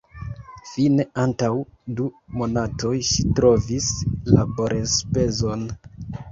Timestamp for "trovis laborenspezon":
3.43-5.71